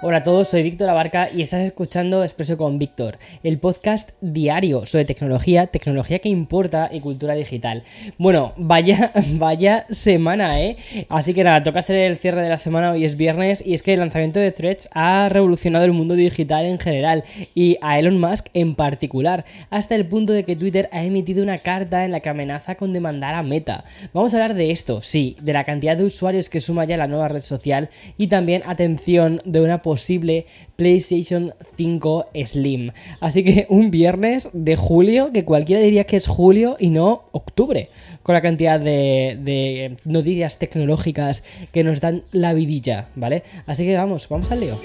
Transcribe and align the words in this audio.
Hola 0.00 0.18
a 0.18 0.22
todos, 0.22 0.46
soy 0.46 0.62
Víctor 0.62 0.88
Abarca 0.88 1.28
y 1.34 1.42
estás 1.42 1.66
escuchando 1.66 2.22
Expreso 2.22 2.56
con 2.56 2.78
Víctor, 2.78 3.18
el 3.42 3.58
podcast 3.58 4.10
diario 4.20 4.86
sobre 4.86 5.04
tecnología, 5.04 5.66
tecnología 5.66 6.20
que 6.20 6.28
importa 6.28 6.88
y 6.92 7.00
cultura 7.00 7.34
digital. 7.34 7.82
Bueno, 8.16 8.52
vaya, 8.56 9.12
vaya 9.32 9.86
semana, 9.90 10.62
¿eh? 10.62 10.76
Así 11.08 11.34
que 11.34 11.42
nada, 11.42 11.64
toca 11.64 11.80
hacer 11.80 11.96
el 11.96 12.16
cierre 12.16 12.42
de 12.42 12.48
la 12.48 12.58
semana, 12.58 12.92
hoy 12.92 13.04
es 13.04 13.16
viernes 13.16 13.60
y 13.66 13.74
es 13.74 13.82
que 13.82 13.94
el 13.94 13.98
lanzamiento 13.98 14.38
de 14.38 14.52
Threads 14.52 14.88
ha 14.92 15.28
revolucionado 15.30 15.84
el 15.84 15.90
mundo 15.90 16.14
digital 16.14 16.64
en 16.64 16.78
general 16.78 17.24
y 17.56 17.76
a 17.82 17.98
Elon 17.98 18.20
Musk 18.20 18.50
en 18.54 18.76
particular, 18.76 19.46
hasta 19.68 19.96
el 19.96 20.06
punto 20.06 20.32
de 20.32 20.44
que 20.44 20.54
Twitter 20.54 20.88
ha 20.92 21.02
emitido 21.02 21.42
una 21.42 21.58
carta 21.58 22.04
en 22.04 22.12
la 22.12 22.20
que 22.20 22.28
amenaza 22.28 22.76
con 22.76 22.92
demandar 22.92 23.34
a 23.34 23.42
Meta. 23.42 23.82
Vamos 24.14 24.32
a 24.32 24.36
hablar 24.36 24.54
de 24.54 24.70
esto, 24.70 25.00
sí, 25.00 25.36
de 25.40 25.54
la 25.54 25.64
cantidad 25.64 25.96
de 25.96 26.04
usuarios 26.04 26.48
que 26.48 26.60
suma 26.60 26.84
ya 26.84 26.96
la 26.96 27.08
nueva 27.08 27.26
red 27.26 27.42
social 27.42 27.90
y 28.16 28.28
también, 28.28 28.62
atención, 28.64 29.40
de 29.44 29.60
una 29.60 29.82
posible 29.88 30.44
PlayStation 30.76 31.54
5 31.78 32.26
Slim. 32.44 32.92
Así 33.20 33.42
que 33.42 33.66
un 33.70 33.90
viernes 33.90 34.50
de 34.52 34.76
julio, 34.76 35.32
que 35.32 35.46
cualquiera 35.46 35.80
diría 35.80 36.04
que 36.04 36.16
es 36.16 36.26
julio 36.26 36.76
y 36.78 36.90
no 36.90 37.24
octubre, 37.32 37.88
con 38.22 38.34
la 38.34 38.42
cantidad 38.42 38.78
de, 38.78 39.96
noticias 40.04 40.58
tecnológicas 40.58 41.42
que 41.72 41.84
nos 41.84 42.02
dan 42.02 42.24
la 42.32 42.52
vidilla, 42.52 43.08
¿vale? 43.14 43.44
Así 43.66 43.86
que 43.86 43.96
vamos, 43.96 44.28
vamos 44.28 44.50
al 44.50 44.60
lío. 44.60 44.76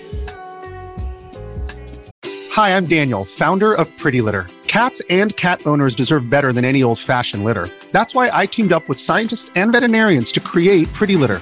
Hi, 2.56 2.70
I'm 2.70 2.86
Daniel, 2.86 3.26
founder 3.26 3.74
of 3.74 3.90
Pretty 4.02 4.22
Litter. 4.22 4.46
Cats 4.68 5.02
and 5.10 5.36
cat 5.36 5.60
owners 5.66 5.96
deserve 5.96 6.30
better 6.30 6.54
than 6.54 6.64
any 6.64 6.82
old 6.82 6.98
fashioned 6.98 7.44
litter. 7.44 7.68
That's 7.92 8.16
why 8.16 8.32
I 8.34 8.48
teamed 8.48 8.72
up 8.72 8.88
with 8.88 8.98
scientists 8.98 9.52
and 9.56 9.74
veterinarians 9.74 10.32
to 10.32 10.40
create 10.40 10.88
Pretty 10.94 11.18
Litter. 11.18 11.42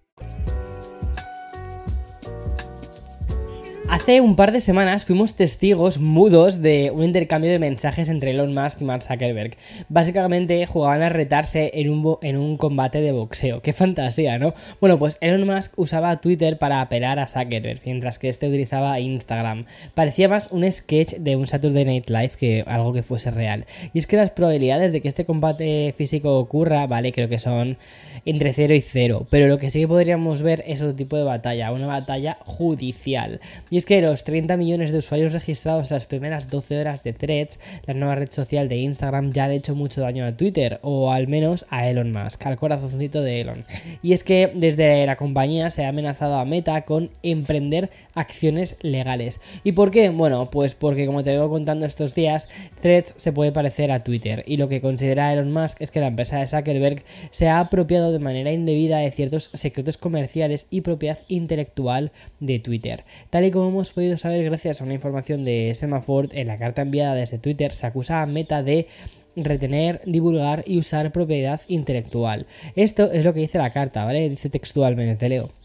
Hace 3.91 4.21
un 4.21 4.37
par 4.37 4.53
de 4.53 4.61
semanas 4.61 5.03
fuimos 5.03 5.33
testigos 5.33 5.97
mudos 5.99 6.61
de 6.61 6.91
un 6.91 7.03
intercambio 7.03 7.51
de 7.51 7.59
mensajes 7.59 8.07
entre 8.07 8.31
Elon 8.31 8.53
Musk 8.53 8.79
y 8.79 8.85
Mark 8.85 9.03
Zuckerberg. 9.03 9.57
Básicamente 9.89 10.65
jugaban 10.65 11.01
a 11.01 11.09
retarse 11.09 11.71
en 11.73 11.89
un, 11.89 12.55
combate 12.55 13.01
de 13.01 13.11
boxeo. 13.11 13.61
¡Qué 13.61 13.73
fantasía, 13.73 14.39
¿no? 14.39 14.53
Bueno, 14.79 14.97
pues 14.97 15.17
Elon 15.19 15.45
Musk 15.45 15.77
usaba 15.77 16.21
Twitter 16.21 16.57
para 16.57 16.79
apelar 16.79 17.19
a 17.19 17.27
Zuckerberg, 17.27 17.81
mientras 17.83 18.17
que 18.17 18.29
este 18.29 18.47
utilizaba 18.47 18.97
Instagram. 19.01 19.65
Parecía 19.93 20.29
más 20.29 20.47
un 20.51 20.71
sketch 20.71 21.15
de 21.15 21.35
un 21.35 21.47
Saturday 21.47 21.83
Night 21.83 22.09
Live 22.09 22.31
que 22.39 22.63
algo 22.67 22.93
que 22.93 23.03
fuese 23.03 23.29
real. 23.29 23.65
Y 23.93 23.99
es 23.99 24.07
que 24.07 24.15
las 24.15 24.31
probabilidades 24.31 24.93
de 24.93 25.01
que 25.01 25.09
este 25.09 25.25
combate 25.25 25.93
físico 25.97 26.39
ocurra, 26.39 26.87
vale, 26.87 27.11
creo 27.11 27.27
que 27.27 27.39
son 27.39 27.77
entre 28.23 28.53
0 28.53 28.73
y 28.73 28.79
0. 28.79 29.27
Pero 29.29 29.47
lo 29.47 29.57
que 29.57 29.69
sí 29.69 29.81
que 29.81 29.87
podríamos 29.89 30.43
ver 30.43 30.63
es 30.65 30.81
otro 30.81 30.95
tipo 30.95 31.17
de 31.17 31.23
batalla, 31.23 31.73
una 31.73 31.87
batalla 31.87 32.37
judicial. 32.45 33.41
Es 33.81 33.87
que 33.87 33.99
los 33.99 34.23
30 34.23 34.57
millones 34.57 34.91
de 34.91 34.99
usuarios 34.99 35.33
registrados 35.33 35.89
en 35.89 35.95
las 35.95 36.05
primeras 36.05 36.51
12 36.51 36.81
horas 36.81 37.01
de 37.03 37.13
Threads, 37.13 37.59
la 37.87 37.95
nueva 37.95 38.13
red 38.13 38.29
social 38.29 38.69
de 38.69 38.77
Instagram, 38.77 39.33
ya 39.33 39.45
han 39.45 39.51
hecho 39.53 39.73
mucho 39.73 40.01
daño 40.01 40.23
a 40.23 40.37
Twitter, 40.37 40.77
o 40.83 41.11
al 41.11 41.27
menos 41.27 41.65
a 41.71 41.89
Elon 41.89 42.11
Musk, 42.11 42.45
al 42.45 42.57
corazoncito 42.57 43.23
de 43.23 43.41
Elon. 43.41 43.65
Y 44.03 44.13
es 44.13 44.23
que 44.23 44.51
desde 44.53 45.03
la 45.07 45.15
compañía 45.15 45.71
se 45.71 45.83
ha 45.83 45.89
amenazado 45.89 46.35
a 46.35 46.45
Meta 46.45 46.83
con 46.83 47.09
emprender 47.23 47.89
acciones 48.13 48.77
legales. 48.81 49.41
¿Y 49.63 49.71
por 49.71 49.89
qué? 49.89 50.11
Bueno, 50.11 50.51
pues 50.51 50.75
porque 50.75 51.07
como 51.07 51.23
te 51.23 51.31
vengo 51.31 51.49
contando 51.49 51.87
estos 51.87 52.13
días, 52.13 52.49
Threads 52.81 53.15
se 53.17 53.33
puede 53.33 53.51
parecer 53.51 53.91
a 53.91 54.01
Twitter, 54.01 54.43
y 54.45 54.57
lo 54.57 54.69
que 54.69 54.79
considera 54.79 55.33
Elon 55.33 55.51
Musk 55.51 55.81
es 55.81 55.89
que 55.89 56.01
la 56.01 56.07
empresa 56.07 56.37
de 56.37 56.45
Zuckerberg 56.45 57.03
se 57.31 57.47
ha 57.47 57.59
apropiado 57.59 58.11
de 58.11 58.19
manera 58.19 58.51
indebida 58.51 58.99
de 58.99 59.09
ciertos 59.09 59.49
secretos 59.55 59.97
comerciales 59.97 60.67
y 60.69 60.81
propiedad 60.81 61.17
intelectual 61.29 62.11
de 62.39 62.59
Twitter. 62.59 63.05
Tal 63.31 63.45
y 63.45 63.49
como 63.49 63.70
hemos 63.71 63.93
podido 63.93 64.17
saber 64.17 64.43
gracias 64.43 64.81
a 64.81 64.83
una 64.83 64.93
información 64.93 65.45
de 65.45 65.73
Semaphore 65.75 66.29
en 66.33 66.47
la 66.47 66.57
carta 66.57 66.81
enviada 66.81 67.15
desde 67.15 67.37
Twitter, 67.37 67.71
se 67.71 67.87
acusa 67.87 68.21
a 68.21 68.25
Meta 68.25 68.63
de 68.63 68.87
retener, 69.35 70.01
divulgar 70.05 70.63
y 70.67 70.77
usar 70.77 71.11
propiedad 71.11 71.61
intelectual. 71.67 72.47
Esto 72.75 73.11
es 73.11 73.25
lo 73.25 73.33
que 73.33 73.39
dice 73.39 73.57
la 73.57 73.71
carta, 73.71 74.03
¿vale? 74.03 74.29
Dice 74.29 74.49
textualmente, 74.49 75.15
te 75.15 75.29
leo. 75.29 75.60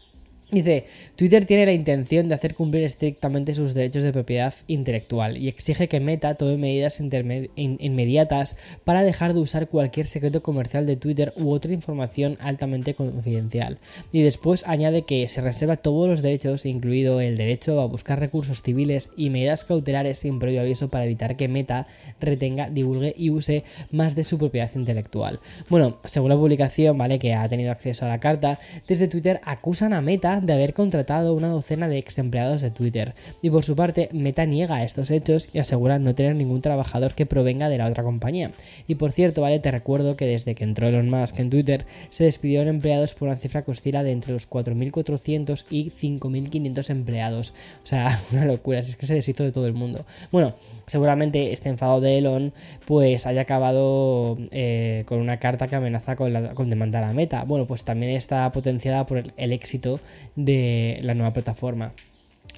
Dice, 0.49 0.85
Twitter 1.17 1.43
tiene 1.43 1.65
la 1.65 1.73
intención 1.73 2.29
de 2.29 2.35
hacer 2.35 2.55
cumplir 2.55 2.83
estrictamente 2.85 3.53
sus 3.53 3.73
derechos 3.73 4.03
de 4.03 4.13
propiedad 4.13 4.53
intelectual 4.67 5.35
y 5.35 5.49
exige 5.49 5.89
que 5.89 5.99
Meta 5.99 6.35
tome 6.35 6.55
medidas 6.55 7.01
inmediatas 7.01 8.55
para 8.85 9.03
dejar 9.03 9.33
de 9.33 9.41
usar 9.41 9.67
cualquier 9.67 10.07
secreto 10.07 10.41
comercial 10.43 10.85
de 10.85 10.95
Twitter 10.95 11.33
u 11.35 11.51
otra 11.51 11.73
información 11.73 12.37
altamente 12.39 12.93
confidencial. 12.93 13.77
Y 14.13 14.21
después 14.21 14.65
añade 14.65 15.01
que 15.01 15.27
se 15.27 15.41
reserva 15.41 15.75
todos 15.75 16.07
los 16.07 16.21
derechos, 16.21 16.65
incluido 16.65 17.19
el 17.19 17.35
derecho 17.35 17.81
a 17.81 17.85
buscar 17.85 18.21
recursos 18.21 18.61
civiles 18.61 19.09
y 19.17 19.29
medidas 19.29 19.65
cautelares 19.65 20.19
sin 20.19 20.39
previo 20.39 20.61
aviso 20.61 20.87
para 20.87 21.03
evitar 21.03 21.35
que 21.35 21.49
Meta 21.49 21.87
retenga, 22.21 22.69
divulgue 22.69 23.13
y 23.17 23.31
use 23.31 23.65
más 23.91 24.15
de 24.15 24.23
su 24.23 24.37
propiedad 24.37 24.71
intelectual. 24.75 25.41
Bueno, 25.67 25.97
según 26.05 26.29
la 26.29 26.37
publicación, 26.37 26.97
¿vale? 26.97 27.19
Que 27.19 27.33
ha 27.33 27.49
tenido 27.49 27.69
acceso 27.69 28.05
a 28.05 28.07
la 28.07 28.21
carta, 28.21 28.59
desde 28.87 29.09
Twitter 29.09 29.41
acusan 29.43 29.91
a 29.91 29.99
Meta 29.99 30.36
de 30.45 30.53
haber 30.53 30.73
contratado 30.73 31.33
una 31.33 31.49
docena 31.49 31.87
de 31.87 31.97
ex 31.97 32.17
empleados 32.17 32.61
de 32.61 32.71
Twitter. 32.71 33.15
Y 33.41 33.49
por 33.49 33.63
su 33.63 33.75
parte, 33.75 34.09
Meta 34.11 34.45
niega 34.45 34.83
estos 34.83 35.11
hechos 35.11 35.49
y 35.53 35.59
asegura 35.59 35.99
no 35.99 36.15
tener 36.15 36.35
ningún 36.35 36.61
trabajador 36.61 37.13
que 37.13 37.25
provenga 37.25 37.69
de 37.69 37.77
la 37.77 37.87
otra 37.87 38.03
compañía. 38.03 38.51
Y 38.87 38.95
por 38.95 39.11
cierto, 39.11 39.41
vale, 39.41 39.59
te 39.59 39.71
recuerdo 39.71 40.15
que 40.15 40.25
desde 40.25 40.55
que 40.55 40.63
entró 40.63 40.87
Elon 40.87 41.09
Musk 41.09 41.39
en 41.39 41.49
Twitter, 41.49 41.85
se 42.09 42.23
despidieron 42.23 42.67
empleados 42.67 43.13
por 43.13 43.27
una 43.27 43.37
cifra 43.37 43.63
que 43.63 43.71
oscila 43.71 44.03
de 44.03 44.11
entre 44.11 44.33
los 44.33 44.49
4.400 44.49 45.65
y 45.69 45.91
5.500 45.91 46.89
empleados. 46.89 47.53
O 47.83 47.87
sea, 47.87 48.19
una 48.31 48.45
locura, 48.45 48.79
es 48.79 48.95
que 48.95 49.05
se 49.05 49.15
deshizo 49.15 49.43
de 49.43 49.51
todo 49.51 49.67
el 49.67 49.73
mundo. 49.73 50.05
Bueno, 50.31 50.55
seguramente 50.87 51.51
este 51.51 51.69
enfado 51.69 52.01
de 52.01 52.17
Elon 52.17 52.53
pues 52.85 53.27
haya 53.27 53.41
acabado 53.41 54.37
eh, 54.51 55.03
con 55.05 55.19
una 55.19 55.37
carta 55.37 55.67
que 55.67 55.75
amenaza 55.75 56.15
con, 56.15 56.69
demandar 56.69 57.03
a 57.03 57.13
Meta. 57.13 57.43
Bueno, 57.43 57.65
pues 57.67 57.83
también 57.83 58.15
está 58.15 58.51
potenciada 58.51 59.05
por 59.05 59.23
el 59.35 59.51
éxito 59.51 59.99
de 60.35 60.99
la 61.03 61.13
nueva 61.13 61.33
plataforma. 61.33 61.93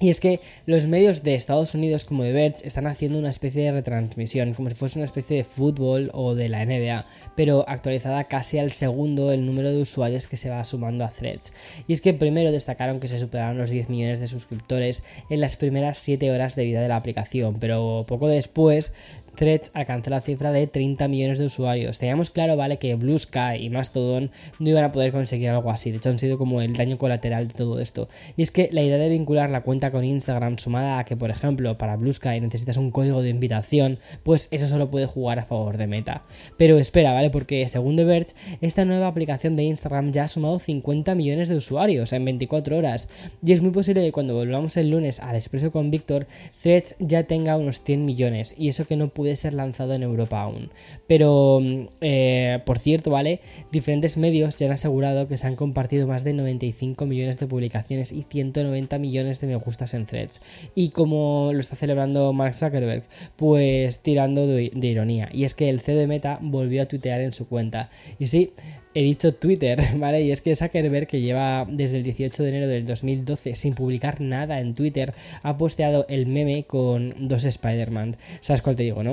Y 0.00 0.08
es 0.08 0.18
que 0.18 0.40
los 0.64 0.86
medios 0.86 1.22
de 1.22 1.34
Estados 1.34 1.74
Unidos 1.74 2.06
como 2.06 2.22
The 2.22 2.32
Verge 2.32 2.66
están 2.66 2.86
haciendo 2.86 3.18
una 3.18 3.28
especie 3.28 3.64
de 3.64 3.72
retransmisión, 3.72 4.54
como 4.54 4.70
si 4.70 4.74
fuese 4.74 4.98
una 4.98 5.04
especie 5.04 5.36
de 5.36 5.44
fútbol 5.44 6.10
o 6.14 6.34
de 6.34 6.48
la 6.48 6.64
NBA, 6.64 7.04
pero 7.36 7.66
actualizada 7.68 8.24
casi 8.24 8.58
al 8.58 8.72
segundo 8.72 9.30
el 9.30 9.44
número 9.44 9.70
de 9.70 9.82
usuarios 9.82 10.26
que 10.26 10.38
se 10.38 10.48
va 10.48 10.64
sumando 10.64 11.04
a 11.04 11.10
Threads. 11.10 11.52
Y 11.86 11.92
es 11.92 12.00
que 12.00 12.14
primero 12.14 12.50
destacaron 12.50 12.98
que 12.98 13.08
se 13.08 13.18
superaron 13.18 13.58
los 13.58 13.68
10 13.68 13.90
millones 13.90 14.20
de 14.20 14.26
suscriptores 14.26 15.04
en 15.28 15.42
las 15.42 15.56
primeras 15.56 15.98
7 15.98 16.30
horas 16.30 16.56
de 16.56 16.64
vida 16.64 16.80
de 16.80 16.88
la 16.88 16.96
aplicación, 16.96 17.58
pero 17.60 18.06
poco 18.08 18.28
después 18.28 18.94
Threads 19.40 19.70
alcanzó 19.72 20.10
la 20.10 20.20
cifra 20.20 20.52
de 20.52 20.66
30 20.66 21.08
millones 21.08 21.38
de 21.38 21.46
usuarios. 21.46 21.98
Teníamos 21.98 22.28
claro, 22.28 22.58
¿vale? 22.58 22.76
Que 22.76 22.94
Blue 22.94 23.18
Sky 23.18 23.56
y 23.58 23.70
Mastodon 23.70 24.30
no 24.58 24.68
iban 24.68 24.84
a 24.84 24.92
poder 24.92 25.12
conseguir 25.12 25.48
algo 25.48 25.70
así. 25.70 25.90
De 25.90 25.96
hecho, 25.96 26.10
han 26.10 26.18
sido 26.18 26.36
como 26.36 26.60
el 26.60 26.74
daño 26.74 26.98
colateral 26.98 27.48
de 27.48 27.54
todo 27.54 27.80
esto. 27.80 28.10
Y 28.36 28.42
es 28.42 28.50
que 28.50 28.68
la 28.70 28.82
idea 28.82 28.98
de 28.98 29.08
vincular 29.08 29.48
la 29.48 29.62
cuenta 29.62 29.90
con 29.90 30.04
Instagram 30.04 30.58
sumada 30.58 30.98
a 30.98 31.04
que, 31.06 31.16
por 31.16 31.30
ejemplo, 31.30 31.78
para 31.78 31.96
Blue 31.96 32.12
Sky 32.12 32.38
necesitas 32.38 32.76
un 32.76 32.90
código 32.90 33.22
de 33.22 33.30
invitación, 33.30 33.98
pues 34.24 34.48
eso 34.50 34.68
solo 34.68 34.90
puede 34.90 35.06
jugar 35.06 35.38
a 35.38 35.46
favor 35.46 35.78
de 35.78 35.86
Meta. 35.86 36.24
Pero 36.58 36.76
espera, 36.76 37.14
¿vale? 37.14 37.30
Porque 37.30 37.66
según 37.70 37.96
The 37.96 38.04
Verge, 38.04 38.34
esta 38.60 38.84
nueva 38.84 39.06
aplicación 39.06 39.56
de 39.56 39.62
Instagram 39.62 40.12
ya 40.12 40.24
ha 40.24 40.28
sumado 40.28 40.58
50 40.58 41.14
millones 41.14 41.48
de 41.48 41.56
usuarios 41.56 42.12
en 42.12 42.26
24 42.26 42.76
horas. 42.76 43.08
Y 43.42 43.52
es 43.52 43.62
muy 43.62 43.70
posible 43.70 44.02
que 44.02 44.12
cuando 44.12 44.34
volvamos 44.34 44.76
el 44.76 44.90
lunes 44.90 45.18
al 45.18 45.36
expreso 45.36 45.72
con 45.72 45.90
Víctor, 45.90 46.26
Threads 46.62 46.96
ya 46.98 47.22
tenga 47.22 47.56
unos 47.56 47.80
100 47.80 48.04
millones. 48.04 48.54
Y 48.58 48.68
eso 48.68 48.84
que 48.84 48.96
no 48.96 49.08
puede 49.30 49.36
ser 49.36 49.54
lanzado 49.54 49.94
en 49.94 50.02
Europa 50.02 50.40
aún. 50.40 50.70
Pero, 51.06 51.60
eh, 52.00 52.58
por 52.66 52.80
cierto, 52.80 53.12
¿vale? 53.12 53.38
Diferentes 53.70 54.16
medios 54.16 54.56
ya 54.56 54.66
han 54.66 54.72
asegurado 54.72 55.28
que 55.28 55.36
se 55.36 55.46
han 55.46 55.54
compartido 55.54 56.08
más 56.08 56.24
de 56.24 56.32
95 56.32 57.06
millones 57.06 57.38
de 57.38 57.46
publicaciones 57.46 58.10
y 58.10 58.24
190 58.24 58.98
millones 58.98 59.40
de 59.40 59.46
me 59.46 59.54
gustas 59.54 59.94
en 59.94 60.06
threads. 60.06 60.42
Y 60.74 60.88
como 60.88 61.50
lo 61.52 61.60
está 61.60 61.76
celebrando 61.76 62.32
Mark 62.32 62.56
Zuckerberg, 62.56 63.04
pues 63.36 64.00
tirando 64.00 64.48
de, 64.48 64.72
de 64.74 64.88
ironía. 64.88 65.28
Y 65.32 65.44
es 65.44 65.54
que 65.54 65.68
el 65.68 65.80
CEO 65.80 65.96
de 65.96 66.08
Meta 66.08 66.40
volvió 66.42 66.82
a 66.82 66.86
tuitear 66.86 67.20
en 67.20 67.32
su 67.32 67.46
cuenta. 67.46 67.88
Y 68.18 68.26
sí, 68.26 68.52
he 68.94 69.02
dicho 69.02 69.34
Twitter, 69.34 69.80
¿vale? 69.96 70.22
Y 70.22 70.32
es 70.32 70.40
que 70.40 70.56
Zuckerberg, 70.56 71.06
que 71.06 71.20
lleva 71.20 71.66
desde 71.68 71.98
el 71.98 72.02
18 72.02 72.42
de 72.42 72.48
enero 72.48 72.68
del 72.68 72.86
2012 72.86 73.54
sin 73.54 73.74
publicar 73.74 74.20
nada 74.20 74.60
en 74.60 74.74
Twitter, 74.74 75.14
ha 75.42 75.56
posteado 75.56 76.06
el 76.08 76.26
meme 76.26 76.64
con 76.64 77.14
dos 77.28 77.44
Spider-Man. 77.44 78.16
¿Sabes 78.40 78.62
cuál 78.62 78.76
te 78.76 78.82
digo, 78.82 79.02
no? 79.02 79.09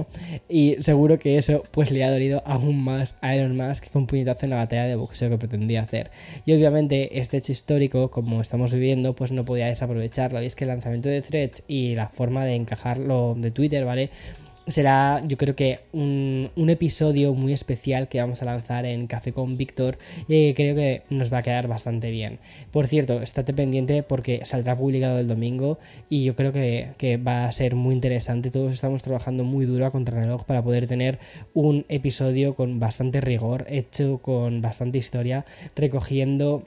Y 0.49 0.75
seguro 0.79 1.17
que 1.17 1.37
eso 1.37 1.63
pues 1.71 1.91
le 1.91 2.03
ha 2.03 2.11
dolido 2.11 2.43
aún 2.45 2.83
más 2.83 3.15
a 3.21 3.35
Elon 3.35 3.55
Musk 3.55 3.91
con 3.91 4.07
puñetazo 4.07 4.45
en 4.45 4.51
la 4.51 4.57
batalla 4.57 4.85
de 4.85 4.95
boxeo 4.95 5.29
que 5.29 5.37
pretendía 5.37 5.81
hacer. 5.81 6.11
Y 6.45 6.53
obviamente 6.53 7.19
este 7.19 7.37
hecho 7.37 7.51
histórico, 7.51 8.11
como 8.11 8.41
estamos 8.41 8.73
viviendo, 8.73 9.15
pues 9.15 9.31
no 9.31 9.45
podía 9.45 9.67
desaprovecharlo. 9.67 10.41
Y 10.41 10.45
es 10.45 10.55
que 10.55 10.65
el 10.65 10.69
lanzamiento 10.69 11.09
de 11.09 11.21
threads 11.21 11.63
y 11.67 11.95
la 11.95 12.09
forma 12.09 12.45
de 12.45 12.55
encajarlo 12.55 13.35
de 13.35 13.51
Twitter, 13.51 13.85
¿vale? 13.85 14.09
Será 14.67 15.21
yo 15.25 15.37
creo 15.37 15.55
que 15.55 15.79
un, 15.93 16.51
episodio 16.67 17.33
muy 17.33 17.53
especial 17.53 18.09
que 18.09 18.19
vamos 18.19 18.41
a 18.41 18.45
lanzar 18.45 18.85
en 18.85 19.07
Café 19.07 19.31
con 19.31 19.57
Víctor 19.57 19.97
y 20.27 20.53
creo 20.53 20.75
que 20.75 21.03
nos 21.09 21.31
va 21.31 21.39
a 21.39 21.41
quedar 21.41 21.67
bastante 21.67 22.11
bien. 22.11 22.39
Por 22.71 22.87
cierto, 22.87 23.21
estate 23.21 23.53
pendiente 23.53 24.03
porque 24.03 24.41
saldrá 24.43 24.77
publicado 24.77 25.19
el 25.19 25.27
domingo 25.27 25.79
y 26.09 26.25
yo 26.25 26.35
creo 26.35 26.51
que, 26.51 26.89
que 26.97 27.17
va 27.17 27.45
a 27.45 27.51
ser 27.51 27.75
muy 27.75 27.95
interesante. 27.95 28.51
Todos 28.51 28.73
estamos 28.73 29.01
trabajando 29.01 29.43
muy 29.45 29.65
duro 29.65 29.85
a 29.85 29.91
contrarreloj 29.91 30.43
para 30.43 30.61
poder 30.61 30.87
tener 30.87 31.19
un 31.53 31.85
episodio 31.87 32.53
con 32.55 32.79
bastante 32.79 33.21
rigor, 33.21 33.65
hecho 33.69 34.19
con 34.19 34.61
bastante 34.61 34.97
historia, 34.97 35.45
recogiendo 35.75 36.63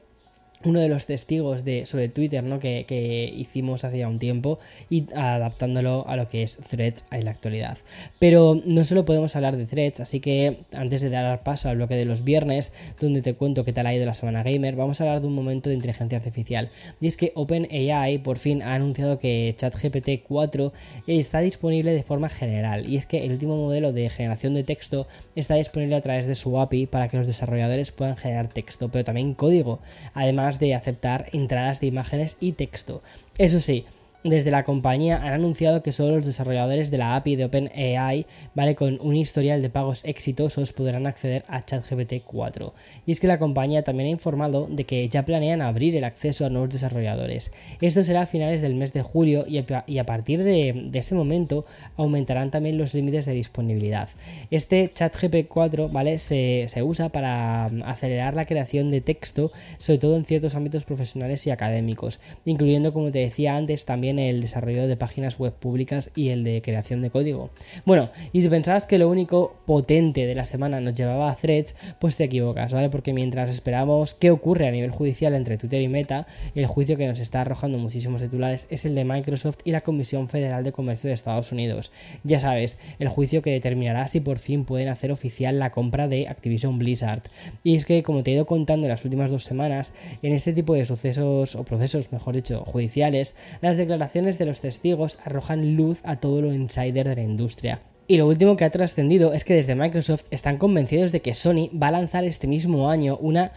uno 0.64 0.80
de 0.80 0.88
los 0.88 1.06
testigos 1.06 1.64
de, 1.64 1.86
sobre 1.86 2.08
Twitter 2.08 2.44
¿no? 2.44 2.58
que, 2.58 3.32
hicimos 3.34 3.84
hace 3.84 3.98
ya 3.98 4.08
un 4.08 4.18
tiempo 4.18 4.58
y 4.90 5.06
adaptándolo 5.14 6.06
a 6.06 6.16
lo 6.16 6.28
que 6.28 6.42
es 6.42 6.58
threads 6.58 7.04
en 7.10 7.24
la 7.24 7.30
actualidad. 7.30 7.78
Pero 8.18 8.60
no 8.64 8.84
solo 8.84 9.04
podemos 9.04 9.34
hablar 9.36 9.56
de 9.56 9.64
threads, 9.64 10.00
así 10.00 10.20
que 10.20 10.58
antes 10.72 11.00
de 11.00 11.10
dar 11.10 11.42
paso 11.42 11.68
al 11.68 11.76
bloque 11.76 11.94
de 11.94 12.04
los 12.04 12.24
viernes, 12.24 12.72
donde 13.00 13.22
te 13.22 13.34
cuento 13.34 13.64
qué 13.64 13.72
tal 13.72 13.86
ha 13.86 13.94
ido 13.94 14.04
la 14.04 14.14
semana 14.14 14.42
gamer, 14.42 14.76
vamos 14.76 15.00
a 15.00 15.04
hablar 15.04 15.20
de 15.22 15.28
un 15.28 15.34
momento 15.34 15.70
de 15.70 15.76
inteligencia 15.76 16.18
artificial. 16.18 16.70
Y 17.00 17.06
es 17.06 17.16
que 17.16 17.32
OpenAI 17.34 18.18
por 18.18 18.38
fin 18.38 18.62
ha 18.62 18.74
anunciado 18.74 19.18
que 19.18 19.54
ChatGPT 19.56 20.22
4 20.26 20.72
está 21.06 21.40
disponible 21.40 21.92
de 21.92 22.02
forma 22.02 22.28
general. 22.28 22.86
Y 22.88 22.96
es 22.96 23.06
que 23.06 23.24
el 23.24 23.32
último 23.32 23.56
modelo 23.56 23.92
de 23.92 24.10
generación 24.10 24.54
de 24.54 24.64
texto 24.64 25.06
está 25.34 25.54
disponible 25.54 25.96
a 25.96 26.00
través 26.02 26.26
de 26.26 26.34
su 26.34 26.58
API 26.58 26.86
para 26.86 27.08
que 27.08 27.16
los 27.16 27.26
desarrolladores 27.26 27.92
puedan 27.92 28.16
generar 28.16 28.48
texto, 28.48 28.90
pero 28.90 29.04
también 29.04 29.34
código. 29.34 29.80
Además, 30.14 30.49
de 30.58 30.74
aceptar 30.74 31.26
entradas 31.32 31.80
de 31.80 31.86
imágenes 31.86 32.36
y 32.40 32.52
texto. 32.52 33.02
Eso 33.38 33.60
sí, 33.60 33.84
desde 34.22 34.50
la 34.50 34.64
compañía 34.64 35.16
han 35.16 35.32
anunciado 35.32 35.82
que 35.82 35.92
solo 35.92 36.16
los 36.16 36.26
desarrolladores 36.26 36.90
de 36.90 36.98
la 36.98 37.16
API 37.16 37.36
de 37.36 37.44
OpenAI, 37.46 38.26
¿vale? 38.54 38.74
Con 38.74 38.98
un 39.00 39.16
historial 39.16 39.62
de 39.62 39.70
pagos 39.70 40.04
exitosos 40.04 40.72
podrán 40.72 41.06
acceder 41.06 41.44
a 41.48 41.64
ChatGPT 41.64 42.24
4. 42.24 42.74
Y 43.06 43.12
es 43.12 43.20
que 43.20 43.26
la 43.26 43.38
compañía 43.38 43.82
también 43.82 44.08
ha 44.08 44.10
informado 44.10 44.66
de 44.68 44.84
que 44.84 45.08
ya 45.08 45.24
planean 45.24 45.62
abrir 45.62 45.96
el 45.96 46.04
acceso 46.04 46.44
a 46.44 46.50
nuevos 46.50 46.70
desarrolladores. 46.70 47.52
Esto 47.80 48.04
será 48.04 48.22
a 48.22 48.26
finales 48.26 48.62
del 48.62 48.74
mes 48.74 48.92
de 48.92 49.02
julio 49.02 49.44
y 49.46 49.58
a, 49.98 50.04
partir 50.04 50.42
de, 50.42 50.90
ese 50.92 51.14
momento 51.14 51.64
aumentarán 51.96 52.50
también 52.50 52.76
los 52.76 52.94
límites 52.94 53.26
de 53.26 53.32
disponibilidad. 53.32 54.08
Este 54.50 54.90
ChatGPT 54.92 55.48
4, 55.48 55.88
¿vale? 55.88 56.18
Se, 56.18 56.66
usa 56.82 57.10
para 57.10 57.68
um, 57.70 57.82
acelerar 57.82 58.34
la 58.34 58.46
creación 58.46 58.90
de 58.90 59.00
texto, 59.00 59.52
sobre 59.78 59.98
todo 59.98 60.16
en 60.16 60.24
ciertos 60.24 60.54
ámbitos 60.54 60.84
profesionales 60.84 61.46
y 61.46 61.50
académicos, 61.50 62.20
incluyendo, 62.44 62.92
como 62.92 63.10
te 63.10 63.18
decía 63.18 63.56
antes, 63.56 63.84
el 64.18 64.40
desarrollo 64.40 64.88
de 64.88 64.96
páginas 64.96 65.38
web 65.38 65.52
públicas 65.52 66.10
y 66.14 66.28
el 66.28 66.44
de 66.44 66.62
creación 66.62 67.02
de 67.02 67.10
código. 67.10 67.50
Bueno, 67.84 68.10
y 68.32 68.42
si 68.42 68.48
pensabas 68.48 68.86
que 68.86 68.98
lo 68.98 69.08
único 69.08 69.56
potente 69.66 70.26
de 70.26 70.34
la 70.34 70.44
semana 70.44 70.80
nos 70.80 70.94
llevaba 70.94 71.30
a 71.30 71.34
threads, 71.34 71.76
pues 71.98 72.16
te 72.16 72.24
equivocas, 72.24 72.72
¿vale? 72.72 72.90
Porque 72.90 73.12
mientras 73.12 73.50
esperamos 73.50 74.14
qué 74.14 74.30
ocurre 74.30 74.68
a 74.68 74.70
nivel 74.70 74.90
judicial 74.90 75.34
entre 75.34 75.58
Twitter 75.58 75.80
y 75.80 75.88
Meta, 75.88 76.26
el 76.54 76.66
juicio 76.66 76.96
que 76.96 77.06
nos 77.06 77.20
está 77.20 77.42
arrojando 77.42 77.78
muchísimos 77.78 78.22
titulares 78.22 78.66
es 78.70 78.84
el 78.84 78.94
de 78.94 79.04
Microsoft 79.04 79.58
y 79.64 79.70
la 79.70 79.82
Comisión 79.82 80.28
Federal 80.28 80.64
de 80.64 80.72
Comercio 80.72 81.08
de 81.08 81.14
Estados 81.14 81.52
Unidos. 81.52 81.92
Ya 82.24 82.40
sabes, 82.40 82.78
el 82.98 83.08
juicio 83.08 83.42
que 83.42 83.50
determinará 83.50 84.08
si 84.08 84.20
por 84.20 84.38
fin 84.38 84.64
pueden 84.64 84.88
hacer 84.88 85.12
oficial 85.12 85.58
la 85.58 85.70
compra 85.70 86.08
de 86.08 86.28
Activision 86.28 86.78
Blizzard. 86.78 87.22
Y 87.62 87.76
es 87.76 87.84
que, 87.84 88.02
como 88.02 88.22
te 88.22 88.30
he 88.30 88.34
ido 88.34 88.46
contando 88.46 88.86
en 88.86 88.90
las 88.90 89.04
últimas 89.04 89.30
dos 89.30 89.44
semanas, 89.44 89.94
en 90.22 90.32
este 90.32 90.52
tipo 90.52 90.74
de 90.74 90.84
sucesos, 90.84 91.54
o 91.54 91.64
procesos, 91.64 92.12
mejor 92.12 92.34
dicho, 92.34 92.64
judiciales, 92.64 93.36
las 93.60 93.76
declaraciones 93.76 93.99
de 94.38 94.46
los 94.46 94.60
testigos 94.60 95.18
arrojan 95.24 95.76
luz 95.76 96.00
a 96.04 96.16
todo 96.16 96.42
lo 96.42 96.52
insider 96.52 97.08
de 97.08 97.16
la 97.16 97.22
industria. 97.22 97.82
Y 98.08 98.16
lo 98.16 98.26
último 98.26 98.56
que 98.56 98.64
ha 98.64 98.70
trascendido 98.70 99.32
es 99.34 99.44
que 99.44 99.54
desde 99.54 99.76
Microsoft 99.76 100.24
están 100.32 100.56
convencidos 100.56 101.12
de 101.12 101.22
que 101.22 101.32
Sony 101.32 101.70
va 101.80 101.88
a 101.88 101.92
lanzar 101.92 102.24
este 102.24 102.48
mismo 102.48 102.90
año 102.90 103.16
una 103.20 103.52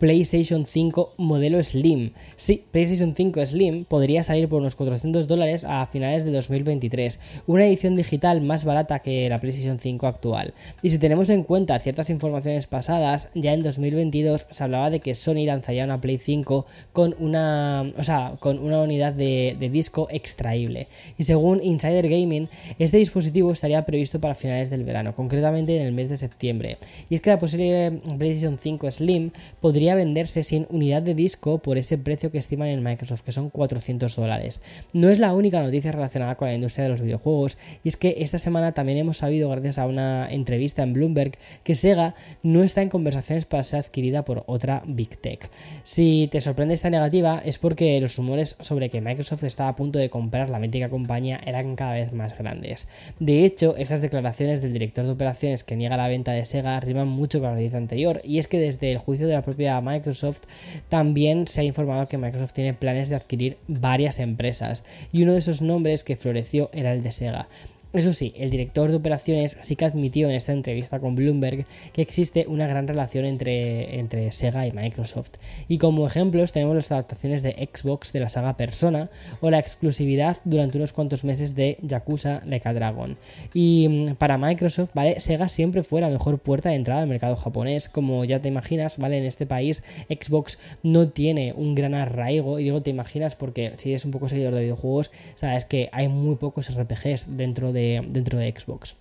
PlayStation 0.00 0.64
5 0.64 1.12
modelo 1.18 1.62
Slim. 1.62 2.12
Sí, 2.34 2.64
PlayStation 2.70 3.14
5 3.14 3.44
Slim 3.44 3.84
podría 3.84 4.22
salir 4.22 4.48
por 4.48 4.62
unos 4.62 4.74
400 4.74 5.28
dólares 5.28 5.64
a 5.68 5.86
finales 5.86 6.24
de 6.24 6.32
2023, 6.32 7.20
una 7.46 7.66
edición 7.66 7.96
digital 7.96 8.40
más 8.40 8.64
barata 8.64 9.00
que 9.00 9.28
la 9.28 9.40
PlayStation 9.40 9.78
5 9.78 10.06
actual. 10.06 10.54
Y 10.80 10.88
si 10.88 10.98
tenemos 10.98 11.28
en 11.28 11.42
cuenta 11.42 11.78
ciertas 11.80 12.08
informaciones 12.08 12.66
pasadas, 12.66 13.28
ya 13.34 13.52
en 13.52 13.62
2022 13.62 14.46
se 14.48 14.64
hablaba 14.64 14.88
de 14.88 15.00
que 15.00 15.14
Sony 15.14 15.44
lanzaría 15.44 15.84
una 15.84 16.00
Play 16.00 16.16
5 16.16 16.64
con 16.94 17.14
una, 17.18 17.84
o 17.98 18.02
sea, 18.02 18.36
con 18.40 18.58
una 18.58 18.80
unidad 18.80 19.12
de, 19.12 19.54
de 19.60 19.68
disco 19.68 20.08
extraíble. 20.10 20.88
Y 21.18 21.24
según 21.24 21.62
Insider 21.62 22.08
Gaming, 22.08 22.48
este 22.78 22.96
dispositivo 22.96 23.52
estaría 23.52 23.84
previsto 23.84 24.18
para 24.18 24.34
finales 24.34 24.70
del 24.70 24.84
verano, 24.84 25.14
concretamente 25.14 25.76
en 25.76 25.82
el 25.82 25.92
mes 25.92 26.08
de 26.08 26.16
septiembre. 26.16 26.78
Y 27.10 27.16
es 27.16 27.20
que 27.20 27.28
la 27.28 27.38
posible 27.38 27.98
PlayStation 28.16 28.58
5 28.58 28.90
Slim 28.90 29.32
podría 29.60 29.89
venderse 29.94 30.42
sin 30.42 30.66
unidad 30.70 31.02
de 31.02 31.14
disco 31.14 31.58
por 31.58 31.78
ese 31.78 31.98
precio 31.98 32.30
que 32.30 32.38
estiman 32.38 32.68
en 32.68 32.82
Microsoft, 32.82 33.22
que 33.22 33.32
son 33.32 33.50
400 33.50 34.14
dólares. 34.16 34.60
No 34.92 35.08
es 35.08 35.18
la 35.18 35.34
única 35.34 35.62
noticia 35.62 35.92
relacionada 35.92 36.36
con 36.36 36.48
la 36.48 36.54
industria 36.54 36.84
de 36.84 36.90
los 36.90 37.00
videojuegos, 37.00 37.58
y 37.84 37.88
es 37.88 37.96
que 37.96 38.16
esta 38.18 38.38
semana 38.38 38.72
también 38.72 38.98
hemos 38.98 39.18
sabido, 39.18 39.50
gracias 39.50 39.78
a 39.78 39.86
una 39.86 40.30
entrevista 40.30 40.82
en 40.82 40.92
Bloomberg, 40.92 41.32
que 41.64 41.74
Sega 41.74 42.14
no 42.42 42.62
está 42.62 42.82
en 42.82 42.88
conversaciones 42.88 43.44
para 43.44 43.64
ser 43.64 43.80
adquirida 43.80 44.24
por 44.24 44.44
otra 44.46 44.82
Big 44.86 45.20
Tech. 45.20 45.50
Si 45.82 46.28
te 46.30 46.40
sorprende 46.40 46.74
esta 46.74 46.90
negativa, 46.90 47.40
es 47.44 47.58
porque 47.58 48.00
los 48.00 48.16
rumores 48.16 48.56
sobre 48.60 48.90
que 48.90 49.00
Microsoft 49.00 49.44
estaba 49.44 49.70
a 49.70 49.76
punto 49.76 49.98
de 49.98 50.10
comprar 50.10 50.50
la 50.50 50.58
mítica 50.58 50.88
compañía 50.88 51.40
eran 51.46 51.76
cada 51.76 51.92
vez 51.92 52.12
más 52.12 52.36
grandes. 52.36 52.88
De 53.18 53.44
hecho, 53.44 53.76
estas 53.76 54.00
declaraciones 54.00 54.62
del 54.62 54.72
director 54.72 55.04
de 55.04 55.12
operaciones 55.12 55.64
que 55.64 55.76
niega 55.76 55.96
la 55.96 56.08
venta 56.08 56.32
de 56.32 56.44
Sega 56.44 56.80
riman 56.80 57.08
mucho 57.08 57.40
con 57.40 57.48
la 57.48 57.54
noticia 57.54 57.78
anterior, 57.78 58.20
y 58.24 58.38
es 58.38 58.48
que 58.48 58.58
desde 58.58 58.92
el 58.92 58.98
juicio 58.98 59.26
de 59.26 59.34
la 59.34 59.42
propia 59.42 59.79
Microsoft, 59.80 60.40
también 60.88 61.46
se 61.46 61.60
ha 61.60 61.64
informado 61.64 62.08
que 62.08 62.18
Microsoft 62.18 62.52
tiene 62.52 62.74
planes 62.74 63.08
de 63.08 63.16
adquirir 63.16 63.58
varias 63.68 64.18
empresas 64.18 64.84
y 65.12 65.22
uno 65.22 65.32
de 65.32 65.38
esos 65.38 65.62
nombres 65.62 66.04
que 66.04 66.16
floreció 66.16 66.70
era 66.72 66.92
el 66.92 67.02
de 67.02 67.12
Sega. 67.12 67.48
Eso 67.92 68.12
sí, 68.12 68.32
el 68.36 68.50
director 68.50 68.88
de 68.90 68.96
operaciones 68.96 69.58
sí 69.62 69.74
que 69.74 69.84
admitió 69.84 70.28
en 70.28 70.36
esta 70.36 70.52
entrevista 70.52 71.00
con 71.00 71.16
Bloomberg 71.16 71.66
que 71.92 72.02
existe 72.02 72.46
una 72.46 72.68
gran 72.68 72.86
relación 72.86 73.24
entre, 73.24 73.98
entre 73.98 74.30
Sega 74.30 74.64
y 74.64 74.70
Microsoft. 74.70 75.32
Y 75.66 75.78
como 75.78 76.06
ejemplos 76.06 76.52
tenemos 76.52 76.76
las 76.76 76.92
adaptaciones 76.92 77.42
de 77.42 77.68
Xbox 77.72 78.12
de 78.12 78.20
la 78.20 78.28
saga 78.28 78.56
Persona 78.56 79.10
o 79.40 79.50
la 79.50 79.58
exclusividad 79.58 80.36
durante 80.44 80.78
unos 80.78 80.92
cuantos 80.92 81.24
meses 81.24 81.56
de 81.56 81.78
Yakuza 81.82 82.42
Like 82.46 82.72
Dragon. 82.72 83.16
Y 83.54 83.88
mm, 83.88 84.14
para 84.14 84.38
Microsoft, 84.38 84.90
¿vale? 84.94 85.18
Sega 85.18 85.48
siempre 85.48 85.82
fue 85.82 86.00
la 86.00 86.10
mejor 86.10 86.38
puerta 86.38 86.68
de 86.68 86.76
entrada 86.76 87.02
al 87.02 87.08
mercado 87.08 87.34
japonés. 87.34 87.88
Como 87.88 88.24
ya 88.24 88.40
te 88.40 88.48
imaginas, 88.48 88.98
¿vale? 88.98 89.18
En 89.18 89.24
este 89.24 89.46
país 89.46 89.82
Xbox 90.08 90.60
no 90.84 91.08
tiene 91.08 91.54
un 91.56 91.74
gran 91.74 91.94
arraigo. 91.94 92.60
Y 92.60 92.64
digo 92.64 92.82
te 92.82 92.90
imaginas 92.90 93.34
porque 93.34 93.72
si 93.78 93.90
eres 93.90 94.04
un 94.04 94.12
poco 94.12 94.28
seguidor 94.28 94.54
de 94.54 94.60
videojuegos, 94.60 95.10
sabes 95.34 95.64
que 95.64 95.88
hay 95.90 96.06
muy 96.06 96.36
pocos 96.36 96.72
RPGs 96.72 97.36
dentro 97.36 97.72
de 97.72 97.79
dentro 98.08 98.38
de 98.38 98.54
Xbox. 98.56 98.96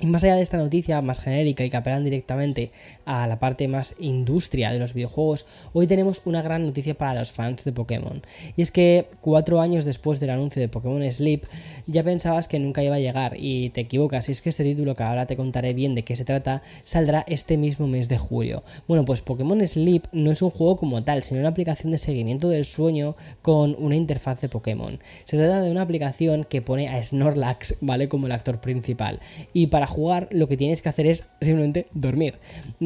Y 0.00 0.06
más 0.06 0.22
allá 0.22 0.36
de 0.36 0.42
esta 0.42 0.58
noticia 0.58 1.02
más 1.02 1.18
genérica 1.18 1.64
y 1.64 1.70
que 1.70 1.76
apelan 1.76 2.04
directamente 2.04 2.70
a 3.04 3.26
la 3.26 3.40
parte 3.40 3.66
más 3.66 3.96
industria 3.98 4.70
de 4.70 4.78
los 4.78 4.94
videojuegos, 4.94 5.44
hoy 5.72 5.88
tenemos 5.88 6.22
una 6.24 6.40
gran 6.40 6.64
noticia 6.64 6.94
para 6.94 7.18
los 7.18 7.32
fans 7.32 7.64
de 7.64 7.72
Pokémon. 7.72 8.22
Y 8.56 8.62
es 8.62 8.70
que 8.70 9.06
cuatro 9.20 9.60
años 9.60 9.84
después 9.84 10.20
del 10.20 10.30
anuncio 10.30 10.62
de 10.62 10.68
Pokémon 10.68 11.02
Sleep, 11.10 11.44
ya 11.88 12.04
pensabas 12.04 12.46
que 12.46 12.60
nunca 12.60 12.84
iba 12.84 12.94
a 12.94 13.00
llegar 13.00 13.34
y 13.36 13.70
te 13.70 13.80
equivocas. 13.80 14.28
Y 14.28 14.32
es 14.32 14.40
que 14.40 14.50
este 14.50 14.62
título, 14.62 14.94
que 14.94 15.02
ahora 15.02 15.26
te 15.26 15.36
contaré 15.36 15.74
bien 15.74 15.96
de 15.96 16.04
qué 16.04 16.14
se 16.14 16.24
trata, 16.24 16.62
saldrá 16.84 17.24
este 17.26 17.56
mismo 17.56 17.88
mes 17.88 18.08
de 18.08 18.18
julio. 18.18 18.62
Bueno, 18.86 19.04
pues 19.04 19.20
Pokémon 19.20 19.66
Sleep 19.66 20.04
no 20.12 20.30
es 20.30 20.42
un 20.42 20.50
juego 20.50 20.76
como 20.76 21.02
tal, 21.02 21.24
sino 21.24 21.40
una 21.40 21.48
aplicación 21.48 21.90
de 21.90 21.98
seguimiento 21.98 22.48
del 22.48 22.64
sueño 22.64 23.16
con 23.42 23.74
una 23.76 23.96
interfaz 23.96 24.40
de 24.42 24.48
Pokémon. 24.48 25.00
Se 25.24 25.36
trata 25.36 25.60
de 25.60 25.72
una 25.72 25.82
aplicación 25.82 26.44
que 26.44 26.62
pone 26.62 26.88
a 26.88 27.02
Snorlax, 27.02 27.78
¿vale? 27.80 28.08
Como 28.08 28.26
el 28.26 28.32
actor 28.32 28.60
principal. 28.60 29.18
Y 29.52 29.66
para 29.66 29.87
jugar 29.88 30.28
lo 30.30 30.46
que 30.48 30.56
tienes 30.56 30.82
que 30.82 30.88
hacer 30.88 31.06
es 31.06 31.24
simplemente 31.40 31.86
dormir, 31.92 32.34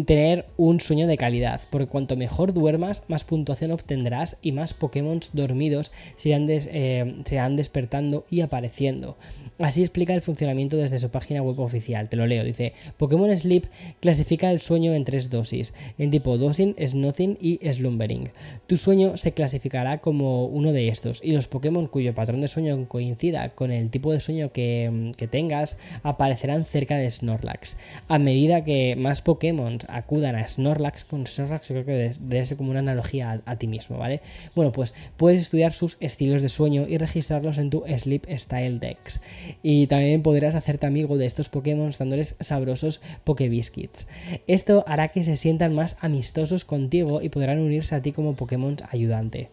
tener 0.06 0.47
un 0.56 0.80
sueño 0.80 1.06
de 1.06 1.18
calidad, 1.18 1.61
porque 1.71 1.87
cuanto 1.87 2.16
mejor 2.16 2.54
duermas, 2.54 3.04
más 3.09 3.25
puntuación 3.25 3.71
obtendrás 3.73 4.38
y 4.42 4.52
más 4.52 4.75
Pokémon 4.75 5.21
dormidos 5.32 5.92
se 6.16 6.30
irán, 6.30 6.47
eh, 6.49 7.23
se 7.25 7.35
irán 7.35 7.56
despertando 7.56 8.25
y 8.30 8.40
apareciendo. 8.40 9.16
Así 9.59 9.82
explica 9.82 10.14
el 10.14 10.23
funcionamiento 10.23 10.76
desde 10.76 10.99
su 10.99 11.11
página 11.11 11.42
web 11.42 11.61
oficial. 11.61 12.09
Te 12.09 12.16
lo 12.16 12.26
leo. 12.26 12.42
Dice, 12.42 12.73
Pokémon 12.97 13.37
Sleep 13.37 13.66
clasifica 14.00 14.50
el 14.50 14.61
sueño 14.61 14.94
en 14.94 15.04
tres 15.04 15.30
dosis, 15.30 15.75
en 15.99 16.11
tipo 16.11 16.37
dosing, 16.38 16.75
snoozing 16.85 17.38
y 17.40 17.59
slumbering. 17.71 18.30
Tu 18.66 18.76
sueño 18.76 19.16
se 19.16 19.32
clasificará 19.32 19.99
como 19.99 20.47
uno 20.47 20.73
de 20.73 20.88
estos 20.88 21.21
y 21.23 21.32
los 21.32 21.47
Pokémon 21.47 21.87
cuyo 21.87 22.14
patrón 22.14 22.40
de 22.40 22.49
sueño 22.49 22.88
coincida 22.88 23.50
con 23.50 23.71
el 23.71 23.90
tipo 23.90 24.12
de 24.12 24.21
sueño 24.21 24.52
que, 24.52 25.12
tengas 25.30 25.78
aparecerán 26.02 26.64
cerca 26.64 26.91
de 26.96 27.11
Snorlax. 27.11 27.76
A 28.08 28.18
medida 28.18 28.64
que 28.64 28.96
más 28.96 29.22
Pokémon 29.22 29.78
acudan 29.88 30.37
a 30.37 30.46
Snorlax, 30.46 31.04
con 31.04 31.26
Snorlax 31.26 31.68
yo 31.68 31.75
creo 31.75 31.87
que 31.87 32.11
debe 32.20 32.46
ser 32.46 32.56
como 32.56 32.70
una 32.70 32.80
analogía 32.80 33.40
a, 33.44 33.56
ti 33.56 33.66
mismo, 33.66 33.99
¿vale? 33.99 34.20
Bueno, 34.54 34.72
pues 34.72 34.94
puedes 35.16 35.40
estudiar 35.40 35.72
sus 35.72 35.96
estilos 36.00 36.42
de 36.42 36.49
sueño 36.49 36.87
y 36.88 36.99
registrarlos 36.99 37.58
en 37.58 37.70
tu 37.70 37.84
Sleep 37.87 38.26
Style 38.37 38.78
Dex 38.78 39.20
y 39.62 39.87
también 39.87 40.22
podrás 40.22 40.54
hacerte 40.54 40.87
amigo 40.87 41.16
de 41.16 41.26
estos 41.26 41.49
Pokémon 41.49 41.90
dándoles 41.99 42.37
sabrosos 42.40 43.00
Pokébiscuits. 43.25 44.06
Esto 44.46 44.84
hará 44.87 45.08
que 45.08 45.25
se 45.25 45.37
sientan 45.37 45.75
más 45.75 45.96
amistosos 46.00 46.64
contigo 46.64 47.22
y 47.22 47.28
podrán 47.28 47.58
unirse 47.58 47.94
a 47.94 48.02
ti 48.02 48.12
como 48.12 48.34
Pokémon 48.34 48.76
ayudante. 48.90 49.50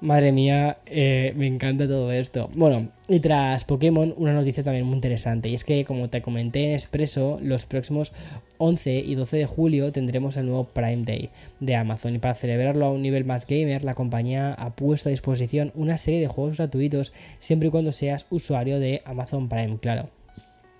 Madre 0.00 0.32
mía, 0.32 0.78
eh, 0.86 1.34
me 1.36 1.46
encanta 1.46 1.86
todo 1.86 2.10
esto. 2.10 2.48
Bueno, 2.54 2.88
y 3.06 3.20
tras 3.20 3.64
Pokémon, 3.64 4.14
una 4.16 4.32
noticia 4.32 4.64
también 4.64 4.86
muy 4.86 4.94
interesante. 4.94 5.50
Y 5.50 5.54
es 5.54 5.62
que, 5.62 5.84
como 5.84 6.08
te 6.08 6.22
comenté 6.22 6.64
en 6.64 6.72
Expreso, 6.72 7.38
los 7.42 7.66
próximos 7.66 8.14
11 8.56 8.98
y 8.98 9.14
12 9.14 9.36
de 9.36 9.46
julio 9.46 9.92
tendremos 9.92 10.38
el 10.38 10.46
nuevo 10.46 10.64
Prime 10.64 11.04
Day 11.04 11.28
de 11.60 11.76
Amazon. 11.76 12.14
Y 12.14 12.18
para 12.18 12.34
celebrarlo 12.34 12.86
a 12.86 12.92
un 12.92 13.02
nivel 13.02 13.26
más 13.26 13.46
gamer, 13.46 13.84
la 13.84 13.94
compañía 13.94 14.54
ha 14.54 14.74
puesto 14.74 15.10
a 15.10 15.10
disposición 15.10 15.70
una 15.74 15.98
serie 15.98 16.20
de 16.20 16.28
juegos 16.28 16.56
gratuitos 16.56 17.12
siempre 17.38 17.68
y 17.68 17.70
cuando 17.70 17.92
seas 17.92 18.26
usuario 18.30 18.80
de 18.80 19.02
Amazon 19.04 19.50
Prime, 19.50 19.76
claro. 19.80 20.08